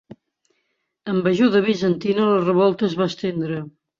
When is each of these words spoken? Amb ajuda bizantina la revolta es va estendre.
Amb 1.13 1.29
ajuda 1.33 1.61
bizantina 1.67 2.25
la 2.31 2.41
revolta 2.47 2.87
es 2.91 2.99
va 3.03 3.09
estendre. 3.15 3.63